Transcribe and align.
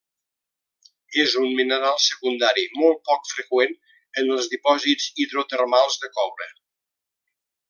És 1.23 1.35
un 1.41 1.45
mineral 1.59 1.99
secundari 2.05 2.63
molt 2.85 2.97
poc 3.11 3.29
freqüent 3.35 3.77
en 4.23 4.33
els 4.39 4.49
dipòsits 4.57 5.09
hidrotermals 5.25 6.01
de 6.07 6.11
coure. 6.21 6.53